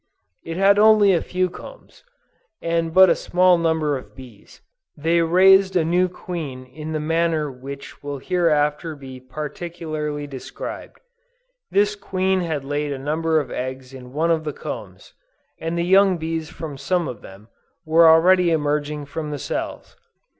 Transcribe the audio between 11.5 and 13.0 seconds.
This Queen had laid a